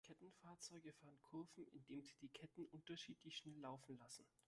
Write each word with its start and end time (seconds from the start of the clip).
Kettenfahrzeuge 0.03 0.93
fahren 0.93 1.21
Kurven, 1.21 1.63
indem 1.73 2.01
sie 2.03 2.17
die 2.23 2.29
Ketten 2.29 2.65
unterschiedlich 2.71 3.37
schnell 3.37 3.59
laufen 3.59 3.99
lassen. 3.99 4.25